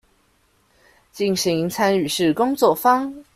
[1.13, 3.23] 進行參與式工作坊